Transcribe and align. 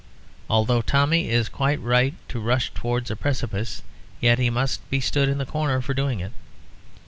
Although 0.49 0.81
Tommy 0.81 1.29
is 1.29 1.47
quite 1.47 1.79
right 1.79 2.15
to 2.29 2.39
rush 2.39 2.71
towards 2.73 3.11
a 3.11 3.15
precipice, 3.15 3.83
yet 4.19 4.39
he 4.39 4.49
must 4.49 4.89
be 4.89 4.99
stood 4.99 5.29
in 5.29 5.37
the 5.37 5.45
corner 5.45 5.79
for 5.79 5.93
doing 5.93 6.19
it. 6.21 6.31